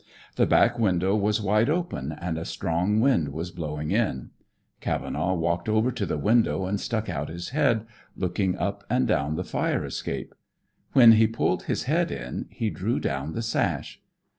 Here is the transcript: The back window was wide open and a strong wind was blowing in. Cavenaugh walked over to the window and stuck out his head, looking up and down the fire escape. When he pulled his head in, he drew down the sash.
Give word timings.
The 0.35 0.47
back 0.47 0.79
window 0.79 1.15
was 1.15 1.43
wide 1.43 1.69
open 1.69 2.11
and 2.11 2.35
a 2.39 2.43
strong 2.43 2.99
wind 3.01 3.29
was 3.31 3.51
blowing 3.51 3.91
in. 3.91 4.31
Cavenaugh 4.79 5.35
walked 5.35 5.69
over 5.69 5.91
to 5.91 6.07
the 6.07 6.17
window 6.17 6.65
and 6.65 6.79
stuck 6.81 7.07
out 7.07 7.29
his 7.29 7.49
head, 7.49 7.85
looking 8.17 8.57
up 8.57 8.83
and 8.89 9.07
down 9.07 9.35
the 9.35 9.43
fire 9.43 9.85
escape. 9.85 10.33
When 10.93 11.11
he 11.11 11.27
pulled 11.27 11.65
his 11.65 11.83
head 11.83 12.09
in, 12.09 12.47
he 12.49 12.71
drew 12.71 12.99
down 12.99 13.33
the 13.33 13.43
sash. 13.43 14.01